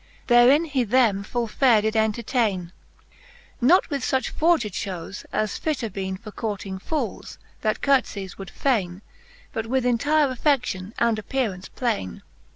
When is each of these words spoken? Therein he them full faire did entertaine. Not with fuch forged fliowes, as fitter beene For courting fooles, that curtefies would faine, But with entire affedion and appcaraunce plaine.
Therein 0.25 0.63
he 0.65 0.83
them 0.83 1.21
full 1.23 1.47
faire 1.47 1.83
did 1.83 1.95
entertaine. 1.95 2.71
Not 3.61 3.91
with 3.91 4.01
fuch 4.03 4.29
forged 4.29 4.73
fliowes, 4.73 5.25
as 5.31 5.59
fitter 5.59 5.91
beene 5.91 6.17
For 6.17 6.31
courting 6.31 6.79
fooles, 6.79 7.37
that 7.61 7.81
curtefies 7.81 8.35
would 8.35 8.49
faine, 8.49 9.03
But 9.53 9.67
with 9.67 9.85
entire 9.85 10.27
affedion 10.33 10.93
and 10.97 11.17
appcaraunce 11.17 11.69
plaine. 11.75 12.23